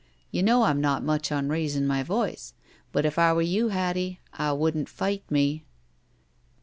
[0.31, 2.55] You know I'm not much on raisin' my voice,
[2.91, 5.63] but if I were you, Hattie, I wouldn't fight me."